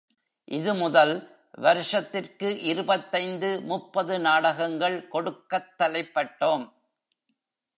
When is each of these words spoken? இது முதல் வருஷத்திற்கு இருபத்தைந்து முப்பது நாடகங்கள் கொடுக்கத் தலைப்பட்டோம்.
இது 0.51 0.73
முதல் 0.73 1.11
வருஷத்திற்கு 1.57 2.59
இருபத்தைந்து 2.61 3.61
முப்பது 3.61 4.19
நாடகங்கள் 4.19 5.07
கொடுக்கத் 5.07 5.71
தலைப்பட்டோம். 5.79 6.65